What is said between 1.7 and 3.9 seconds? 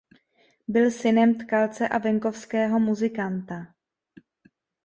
a venkovského muzikanta.